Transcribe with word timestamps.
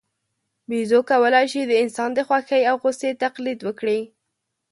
بیزو 0.69 0.99
کولای 1.11 1.45
شي 1.51 1.61
د 1.67 1.71
انسان 1.83 2.09
د 2.15 2.19
خوښۍ 2.27 2.61
او 2.69 2.75
غوسې 2.83 3.09
تقلید 3.23 3.59
وکړي. 3.63 3.99